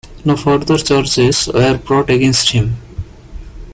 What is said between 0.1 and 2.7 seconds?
No further charges were brought against